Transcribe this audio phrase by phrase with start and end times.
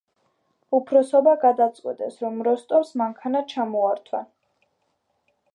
[0.77, 4.29] უფროსობა გადაწყვეტს, რომ როსტომს მანქანა ჩამოართვან.